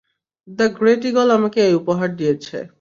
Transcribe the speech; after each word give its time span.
হ্যাঁ, 0.47 0.71
great 0.77 1.01
eagle 1.05 1.29
আমাকে 1.37 1.59
এই 1.61 1.73
উপহার 1.75 2.09
দিয়েছে। 2.15 2.57